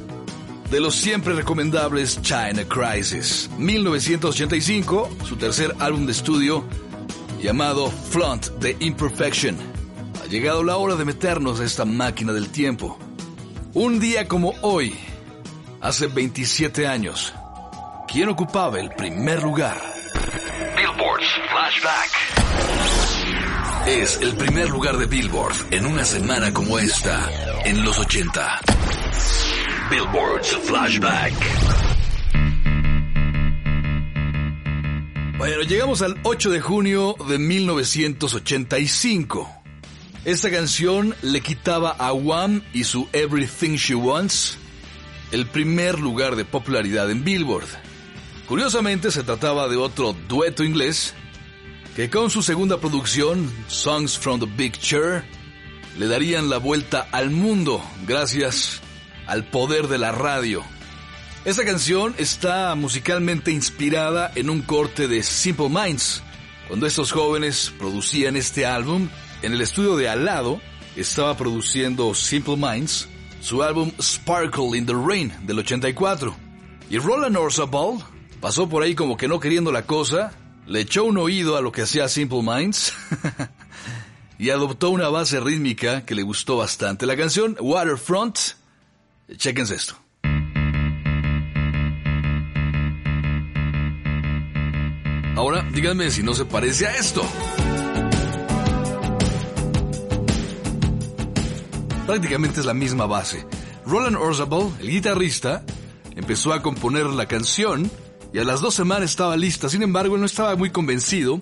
De 0.72 0.80
los 0.80 0.96
siempre 0.96 1.36
recomendables 1.36 2.20
China 2.24 2.64
Crisis. 2.68 3.48
1985, 3.56 5.10
su 5.26 5.36
tercer 5.36 5.76
álbum 5.78 6.08
de 6.08 6.14
estudio 6.14 6.66
llamado 7.40 7.92
Flaunt 7.92 8.48
the 8.62 8.76
Imperfection. 8.80 9.56
Ha 10.24 10.26
llegado 10.26 10.64
la 10.64 10.78
hora 10.78 10.96
de 10.96 11.06
meternos 11.06 11.60
a 11.60 11.66
esta 11.66 11.86
máquina 11.86 12.34
del 12.34 12.50
tiempo. 12.50 12.98
Un 13.76 14.00
día 14.00 14.28
como 14.28 14.56
hoy, 14.64 14.96
hace 15.82 16.08
27 16.08 16.88
años, 16.88 17.32
¿quién 18.08 18.28
ocupaba 18.28 18.80
el 18.80 18.90
primer 18.90 19.44
lugar? 19.44 19.80
Billboards 20.76 21.30
Flashback. 21.52 22.15
Es 23.88 24.20
el 24.20 24.36
primer 24.36 24.70
lugar 24.72 24.98
de 24.98 25.06
Billboard 25.06 25.54
en 25.70 25.86
una 25.86 26.04
semana 26.04 26.52
como 26.52 26.80
esta, 26.80 27.30
en 27.66 27.86
los 27.86 28.00
80. 28.00 28.62
Billboards 29.92 30.58
Flashback. 30.64 31.34
Bueno, 35.38 35.62
llegamos 35.62 36.02
al 36.02 36.18
8 36.24 36.50
de 36.50 36.62
junio 36.62 37.16
de 37.30 37.38
1985. 37.38 39.54
Esta 40.26 40.50
canción 40.50 41.16
le 41.22 41.42
quitaba 41.42 41.92
a 41.92 42.12
Wham 42.12 42.64
y 42.74 42.86
su 42.86 43.08
Everything 43.14 43.76
She 43.76 43.94
Wants 43.94 44.58
el 45.32 45.46
primer 45.46 46.00
lugar 46.00 46.36
de 46.36 46.44
popularidad 46.44 47.12
en 47.12 47.24
Billboard. 47.24 47.68
Curiosamente 48.48 49.12
se 49.12 49.22
trataba 49.22 49.68
de 49.68 49.78
otro 49.78 50.16
dueto 50.28 50.64
inglés 50.64 51.14
que 51.96 52.10
con 52.10 52.30
su 52.30 52.42
segunda 52.42 52.80
producción, 52.80 53.50
Songs 53.68 54.18
from 54.18 54.42
the 54.42 54.46
Big 54.46 54.78
Chair, 54.78 55.24
le 55.98 56.08
darían 56.08 56.50
la 56.50 56.58
vuelta 56.58 57.08
al 57.12 57.32
mundo 57.32 57.82
gracias 58.06 58.82
al 59.28 59.46
poder 59.46 59.88
de 59.88 59.98
la 59.98 60.12
radio. 60.12 60.62
Esta 61.46 61.64
canción 61.64 62.14
está 62.18 62.76
musicalmente 62.76 63.52
inspirada 63.52 64.30
en 64.36 64.50
un 64.50 64.62
corte 64.62 65.08
de 65.08 65.24
Simple 65.24 65.70
Minds. 65.70 66.22
Cuando 66.68 66.86
estos 66.86 67.14
jóvenes 67.14 67.72
producían 67.78 68.36
este 68.36 68.66
álbum, 68.66 69.08
en 69.42 69.54
el 69.54 69.62
estudio 69.62 69.96
de 69.96 70.10
al 70.10 70.26
lado 70.26 70.60
estaba 70.98 71.38
produciendo 71.38 72.14
Simple 72.14 72.58
Minds 72.58 73.08
su 73.40 73.64
álbum 73.64 73.92
Sparkle 74.02 74.78
in 74.78 74.86
the 74.86 74.94
Rain 74.94 75.32
del 75.44 75.60
84. 75.60 76.36
Y 76.90 76.98
Roland 76.98 77.38
Orzabal 77.38 78.00
pasó 78.42 78.68
por 78.68 78.84
ahí 78.84 78.96
como 78.96 79.16
que 79.16 79.28
no 79.30 79.40
queriendo 79.40 79.72
la 79.72 79.86
cosa, 79.86 80.34
le 80.68 80.82
echó 80.82 81.06
un 81.06 81.18
oído 81.18 81.58
a 81.58 81.62
lo 81.62 81.72
que 81.72 81.84
hacía 81.84 82.08
Simple 82.08 82.42
Minds 82.42 82.94
y 84.40 84.50
adoptó 84.50 84.90
una 84.90 85.10
base 85.10 85.40
rítmica 85.40 86.06
que 86.06 86.16
le 86.16 86.24
gustó 86.24 86.58
bastante. 86.58 87.06
La 87.06 87.16
canción 87.16 87.56
Waterfront, 87.60 88.38
chequense 89.38 89.76
esto. 89.76 89.96
Ahora, 95.36 95.68
díganme 95.72 96.10
si 96.10 96.24
no 96.24 96.34
se 96.34 96.46
parece 96.46 96.88
a 96.88 96.96
esto. 96.96 97.22
Prácticamente 102.06 102.62
es 102.62 102.66
la 102.66 102.74
misma 102.74 103.06
base. 103.06 103.46
Roland 103.86 104.16
Orzabal, 104.16 104.72
el 104.80 104.90
guitarrista, 104.90 105.64
empezó 106.16 106.54
a 106.54 106.62
componer 106.62 107.08
la 107.08 107.28
canción 107.28 107.92
y 108.34 108.40
a 108.40 108.44
las 108.44 108.62
dos 108.62 108.76
semanas 108.76 109.12
estaba 109.12 109.38
lista. 109.38 109.70
Sin 109.70 109.84
embargo, 109.84 110.18
no 110.18 110.26
estaba 110.26 110.56
muy 110.56 110.70
convencido. 110.70 111.42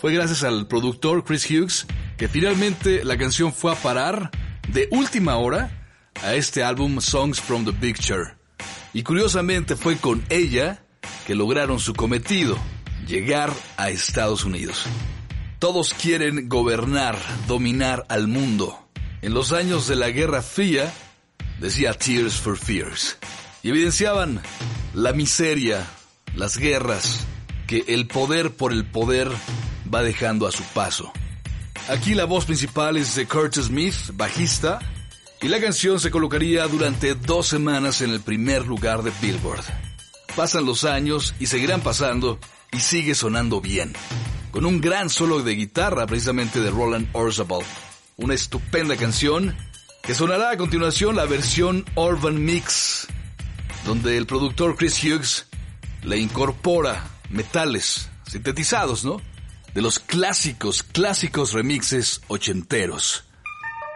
Fue 0.00 0.12
gracias 0.12 0.42
al 0.44 0.66
productor 0.66 1.24
Chris 1.24 1.50
Hughes 1.50 1.86
que 2.16 2.28
finalmente 2.28 3.04
la 3.04 3.18
canción 3.18 3.52
fue 3.52 3.72
a 3.72 3.76
parar 3.76 4.30
de 4.68 4.88
última 4.90 5.36
hora 5.36 5.88
a 6.22 6.34
este 6.34 6.62
álbum 6.62 7.00
Songs 7.00 7.40
from 7.40 7.64
the 7.64 7.72
Picture. 7.72 8.34
Y 8.92 9.02
curiosamente 9.02 9.76
fue 9.76 9.96
con 9.96 10.24
ella 10.28 10.84
que 11.26 11.34
lograron 11.34 11.78
su 11.78 11.94
cometido, 11.94 12.58
llegar 13.06 13.52
a 13.76 13.90
Estados 13.90 14.44
Unidos. 14.44 14.84
Todos 15.58 15.94
quieren 15.94 16.48
gobernar, 16.48 17.18
dominar 17.46 18.06
al 18.08 18.28
mundo. 18.28 18.88
En 19.22 19.34
los 19.34 19.52
años 19.52 19.86
de 19.86 19.96
la 19.96 20.10
Guerra 20.10 20.42
Fría, 20.42 20.92
decía 21.60 21.92
Tears 21.92 22.34
for 22.34 22.56
Fears, 22.56 23.18
y 23.62 23.68
evidenciaban 23.68 24.40
la 24.94 25.12
miseria, 25.12 25.86
las 26.34 26.58
guerras, 26.58 27.26
que 27.66 27.84
el 27.88 28.06
poder 28.06 28.52
por 28.52 28.72
el 28.72 28.84
poder 28.84 29.30
va 29.92 30.02
dejando 30.02 30.46
a 30.46 30.52
su 30.52 30.62
paso. 30.64 31.12
Aquí 31.88 32.14
la 32.14 32.24
voz 32.24 32.44
principal 32.44 32.96
es 32.96 33.14
de 33.14 33.26
Curtis 33.26 33.64
Smith, 33.66 33.94
bajista, 34.14 34.78
y 35.42 35.48
la 35.48 35.60
canción 35.60 35.98
se 35.98 36.10
colocaría 36.10 36.66
durante 36.66 37.14
dos 37.14 37.46
semanas 37.46 38.02
en 38.02 38.10
el 38.10 38.20
primer 38.20 38.66
lugar 38.66 39.02
de 39.02 39.12
Billboard. 39.20 39.64
Pasan 40.36 40.66
los 40.66 40.84
años 40.84 41.34
y 41.40 41.46
seguirán 41.46 41.80
pasando 41.80 42.38
y 42.72 42.80
sigue 42.80 43.14
sonando 43.14 43.60
bien, 43.60 43.94
con 44.50 44.66
un 44.66 44.80
gran 44.80 45.08
solo 45.08 45.42
de 45.42 45.54
guitarra 45.54 46.06
precisamente 46.06 46.60
de 46.60 46.70
Roland 46.70 47.08
Orzabal. 47.12 47.64
Una 48.16 48.34
estupenda 48.34 48.96
canción 48.96 49.56
que 50.02 50.14
sonará 50.14 50.50
a 50.50 50.56
continuación 50.56 51.16
la 51.16 51.24
versión 51.24 51.84
Urban 51.94 52.44
Mix, 52.44 53.08
donde 53.84 54.16
el 54.16 54.26
productor 54.26 54.76
Chris 54.76 55.02
Hughes 55.02 55.46
le 56.02 56.18
incorpora 56.18 57.04
metales 57.30 58.08
sintetizados, 58.26 59.04
¿no? 59.04 59.20
De 59.74 59.82
los 59.82 59.98
clásicos, 59.98 60.82
clásicos 60.82 61.52
remixes 61.52 62.20
ochenteros. 62.28 63.24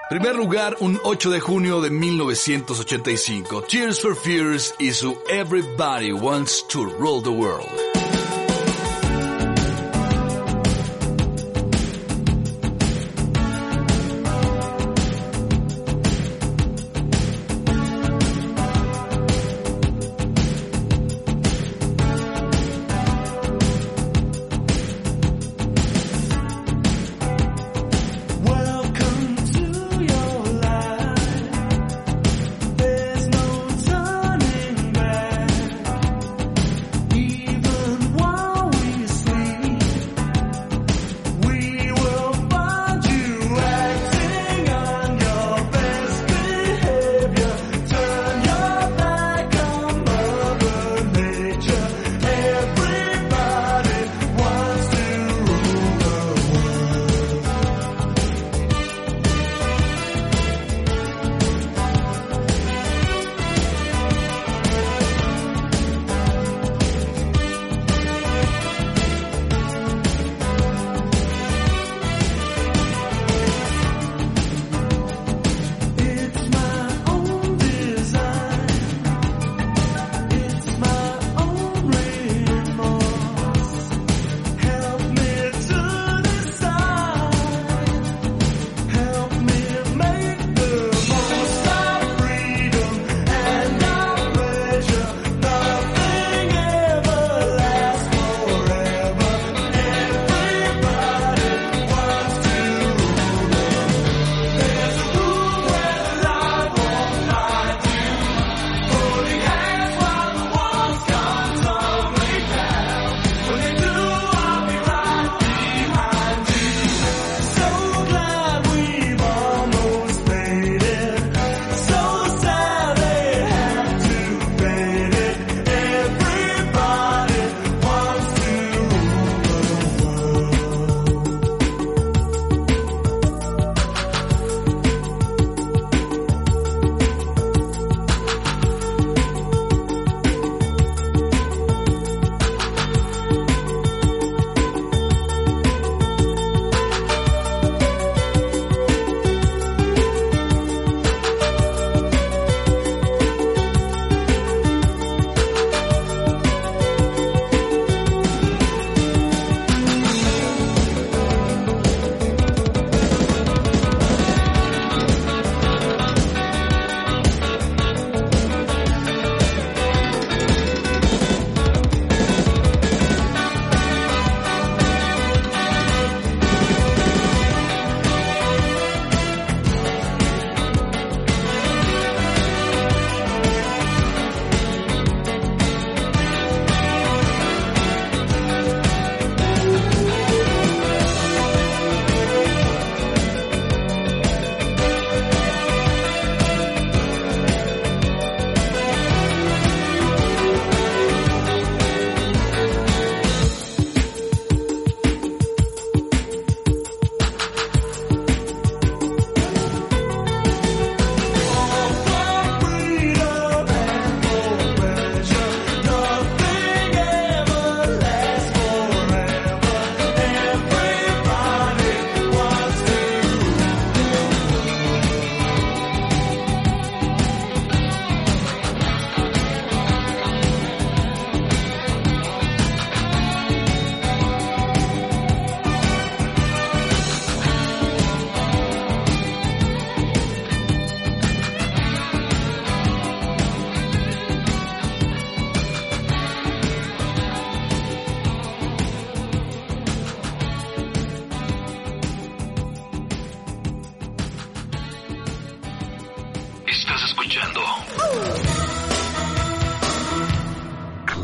Primer 0.08 0.36
lugar, 0.36 0.76
un 0.80 1.00
8 1.02 1.30
de 1.30 1.40
junio 1.40 1.80
de 1.80 1.90
1985. 1.90 3.62
Tears 3.62 4.00
for 4.00 4.14
Fears 4.14 4.74
y 4.78 4.92
su 4.92 5.16
Everybody 5.28 6.12
Wants 6.12 6.66
to 6.68 6.84
Rule 6.84 7.22
the 7.22 7.30
World. 7.30 7.93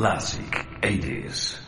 Classic 0.00 0.66
80s. 0.80 1.58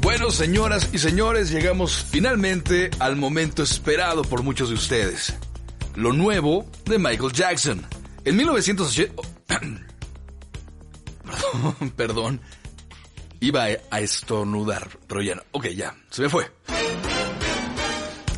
Bueno, 0.00 0.30
señoras 0.30 0.88
y 0.94 0.98
señores, 0.98 1.50
llegamos 1.50 2.02
finalmente 2.02 2.88
al 2.98 3.16
momento 3.16 3.62
esperado 3.62 4.22
por 4.22 4.42
muchos 4.42 4.70
de 4.70 4.76
ustedes. 4.76 5.34
Lo 5.96 6.14
nuevo 6.14 6.64
de 6.86 6.98
Michael 6.98 7.32
Jackson. 7.32 7.86
En 8.24 8.38
1980... 8.38 9.22
Perdón, 11.52 11.90
perdón. 11.90 12.40
Iba 13.40 13.66
a 13.90 14.00
estornudar, 14.00 14.88
pero 15.06 15.20
ya 15.20 15.34
no. 15.34 15.42
Ok, 15.52 15.66
ya, 15.76 15.94
se 16.08 16.22
me 16.22 16.30
fue. 16.30 16.50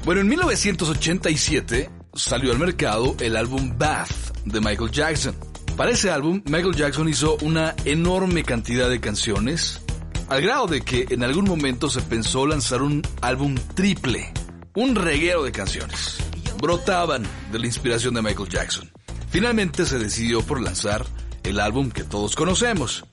Bueno, 0.05 0.23
en 0.23 0.27
1987 0.27 1.89
salió 2.15 2.51
al 2.51 2.59
mercado 2.59 3.15
el 3.21 3.37
álbum 3.37 3.79
Bath 3.79 4.32
de 4.45 4.61
Michael 4.61 4.91
Jackson. 4.91 5.35
Para 5.77 5.93
ese 5.93 6.11
álbum, 6.11 6.43
Michael 6.47 6.75
Jackson 6.75 7.09
hizo 7.09 7.37
una 7.43 7.75
enorme 7.85 8.45
cantidad 8.45 8.91
de 8.91 9.01
canciones, 9.01 9.81
al 10.29 10.43
grado 10.43 10.67
de 10.67 10.83
que 10.83 11.07
en 11.11 11.23
algún 11.23 11.47
momento 11.47 11.89
se 11.89 12.03
pensó 12.03 12.47
lanzar 12.47 12.83
un 12.83 13.03
álbum 13.21 13.55
triple, 13.75 14.33
un 14.75 14.95
reguero 14.95 15.43
de 15.43 15.53
canciones. 15.53 16.19
Brotaban 16.61 17.27
de 17.51 17.59
la 17.59 17.67
inspiración 17.67 18.15
de 18.15 18.23
Michael 18.23 18.49
Jackson. 18.49 18.91
Finalmente 19.31 19.87
se 19.87 19.99
decidió 19.99 20.43
por 20.43 20.61
lanzar 20.61 21.07
el 21.43 21.59
álbum 21.59 21.91
que 21.91 22.05
todos 22.05 22.37
conocemos, 22.37 23.05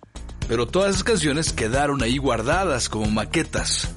pero 0.47 0.67
todas 0.67 0.91
esas 0.91 1.03
canciones 1.03 1.53
quedaron 1.53 2.03
ahí 2.03 2.17
guardadas 2.17 2.89
como 2.89 3.09
maquetas. 3.09 3.89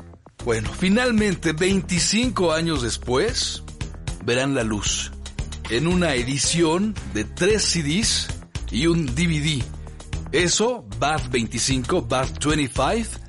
Bueno, 0.44 0.70
finalmente, 0.72 1.52
25 1.52 2.52
años 2.52 2.82
después, 2.82 3.62
verán 4.24 4.54
la 4.54 4.62
luz 4.62 5.12
en 5.70 5.86
una 5.86 6.14
edición 6.14 6.94
de 7.14 7.24
tres 7.24 7.62
CDs 7.62 8.28
y 8.70 8.86
un 8.86 9.06
DVD. 9.06 9.62
Eso, 10.32 10.84
Bath 10.98 11.30
25, 11.30 12.02
Bath 12.02 12.44
25, 12.44 13.20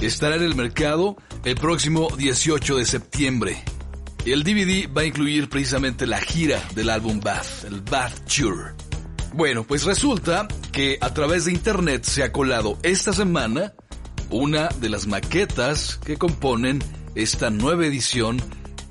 estará 0.00 0.36
en 0.36 0.42
el 0.42 0.54
mercado 0.54 1.16
el 1.44 1.54
próximo 1.54 2.08
18 2.16 2.76
de 2.76 2.84
septiembre. 2.84 3.62
El 4.24 4.44
DVD 4.44 4.86
va 4.94 5.02
a 5.02 5.06
incluir 5.06 5.48
precisamente 5.48 6.06
la 6.06 6.20
gira 6.20 6.62
del 6.74 6.90
álbum 6.90 7.20
Bath, 7.20 7.64
el 7.64 7.80
Bath 7.80 8.26
Tour. 8.26 8.74
Bueno, 9.32 9.64
pues 9.64 9.84
resulta 9.84 10.48
que 10.72 10.98
a 11.00 11.14
través 11.14 11.44
de 11.44 11.52
internet 11.52 12.04
se 12.04 12.22
ha 12.22 12.32
colado 12.32 12.78
esta 12.82 13.12
semana 13.12 13.72
una 14.28 14.68
de 14.80 14.88
las 14.88 15.06
maquetas 15.06 15.98
que 16.04 16.16
componen 16.16 16.80
esta 17.14 17.50
nueva 17.50 17.86
edición 17.86 18.40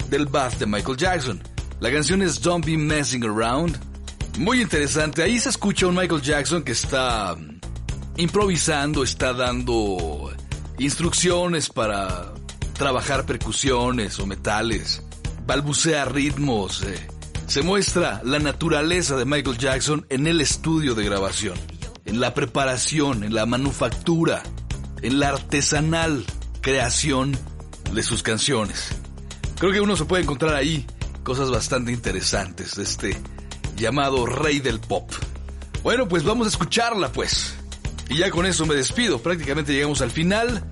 del 0.10 0.26
Bath 0.26 0.58
de 0.58 0.66
Michael 0.66 0.98
Jackson. 0.98 1.44
La 1.82 1.90
canción 1.94 2.22
es 2.22 2.42
Don't 2.42 2.66
Be 2.66 2.78
Messing 2.78 3.24
Around. 3.24 3.80
Muy 4.38 4.62
interesante. 4.62 5.24
Ahí 5.24 5.40
se 5.40 5.48
escucha 5.48 5.88
un 5.88 5.96
Michael 5.96 6.22
Jackson 6.22 6.62
que 6.62 6.74
está 6.74 7.36
mm, 7.36 7.60
improvisando, 8.18 9.02
está 9.02 9.32
dando 9.32 10.30
instrucciones 10.78 11.70
para 11.70 12.34
trabajar 12.74 13.26
percusiones 13.26 14.20
o 14.20 14.26
metales, 14.26 15.04
balbucea 15.46 16.04
ritmos. 16.04 16.84
eh. 16.84 17.08
Se 17.48 17.62
muestra 17.62 18.22
la 18.26 18.40
naturaleza 18.40 19.16
de 19.16 19.24
Michael 19.24 19.58
Jackson 19.58 20.06
en 20.10 20.28
el 20.28 20.42
estudio 20.42 20.96
de 20.96 21.06
grabación, 21.06 21.58
en 22.04 22.20
la 22.20 22.34
preparación, 22.34 23.24
en 23.24 23.34
la 23.34 23.46
manufactura, 23.46 24.44
en 25.02 25.18
la 25.20 25.30
artesanal 25.30 26.26
creación 26.60 27.38
de 27.94 28.04
sus 28.04 28.22
canciones. 28.22 28.90
Creo 29.58 29.72
que 29.72 29.80
uno 29.80 29.96
se 29.96 30.04
puede 30.04 30.24
encontrar 30.24 30.56
ahí 30.56 30.86
cosas 31.24 31.50
bastante 31.52 31.92
interesantes 31.92 32.76
de 32.76 32.84
este 32.84 33.18
llamado 33.76 34.26
rey 34.26 34.60
del 34.60 34.80
pop. 34.80 35.10
Bueno, 35.84 36.08
pues 36.08 36.24
vamos 36.24 36.48
a 36.48 36.50
escucharla 36.50 37.12
pues. 37.12 37.56
Y 38.10 38.18
ya 38.18 38.32
con 38.32 38.46
eso 38.46 38.66
me 38.66 38.76
despido. 38.76 39.20
Prácticamente 39.20 39.74
llegamos 39.74 40.02
al 40.02 40.12
final. 40.12 40.64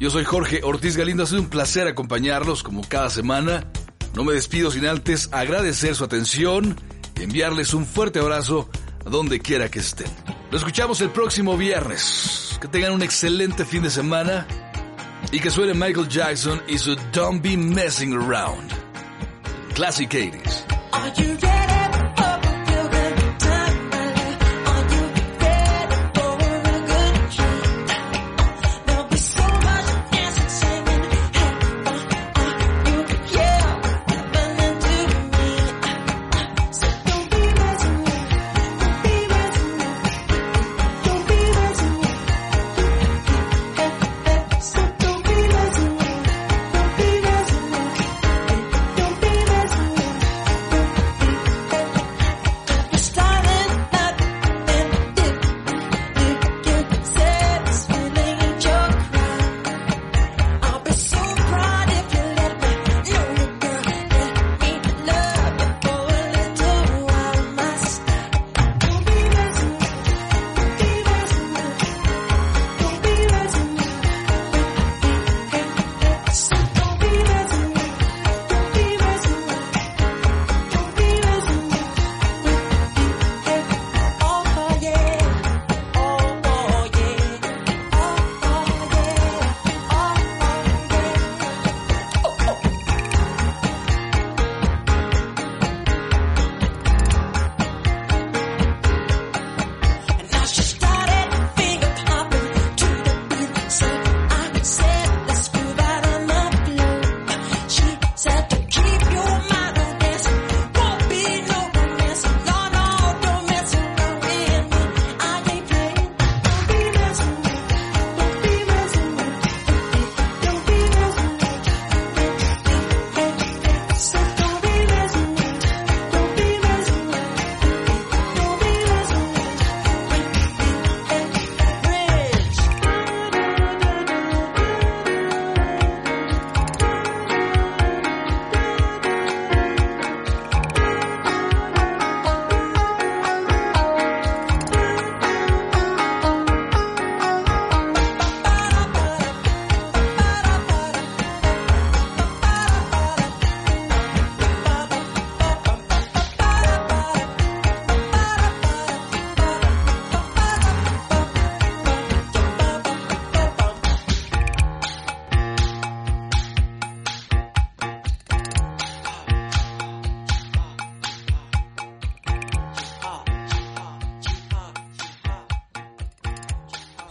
Yo 0.00 0.10
soy 0.10 0.24
Jorge 0.24 0.60
Ortiz 0.64 0.96
Galindo. 0.96 1.22
Ha 1.22 1.26
sido 1.26 1.42
un 1.42 1.50
placer 1.50 1.86
acompañarlos 1.86 2.62
como 2.62 2.82
cada 2.82 3.10
semana. 3.10 3.66
No 4.14 4.24
me 4.24 4.32
despido 4.32 4.70
sin 4.70 4.86
antes 4.86 5.28
agradecer 5.32 5.94
su 5.94 6.04
atención 6.04 6.76
y 7.18 7.24
enviarles 7.24 7.74
un 7.74 7.84
fuerte 7.84 8.18
abrazo 8.18 8.68
a 9.04 9.10
donde 9.10 9.40
quiera 9.40 9.70
que 9.70 9.80
estén. 9.80 10.10
Lo 10.50 10.56
escuchamos 10.56 11.00
el 11.00 11.10
próximo 11.10 11.56
viernes. 11.56 12.58
Que 12.60 12.68
tengan 12.68 12.92
un 12.92 13.02
excelente 13.02 13.64
fin 13.64 13.82
de 13.82 13.90
semana 13.90 14.46
y 15.30 15.40
que 15.40 15.50
suene 15.50 15.74
Michael 15.74 16.08
Jackson 16.08 16.62
y 16.66 16.78
su 16.78 16.96
Don't 17.12 17.42
Be 17.42 17.56
Messing 17.56 18.14
Around. 18.14 18.77
Classic 19.78 20.10
80s. 20.10 21.57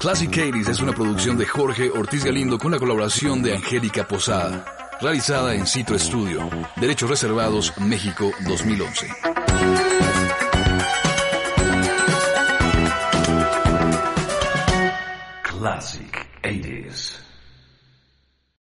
Classic 0.07 0.29
80 0.29 0.71
es 0.71 0.79
una 0.79 0.93
producción 0.93 1.37
de 1.37 1.45
Jorge 1.45 1.89
Ortiz 1.89 2.23
Galindo 2.23 2.57
con 2.57 2.71
la 2.71 2.79
colaboración 2.79 3.43
de 3.43 3.53
Angélica 3.53 4.07
Posada, 4.07 4.63
realizada 5.01 5.53
en 5.53 5.67
Citro 5.67 5.99
Studio, 5.99 6.49
Derechos 6.77 7.09
Reservados, 7.09 7.73
México 7.77 8.31
2011. 8.47 9.26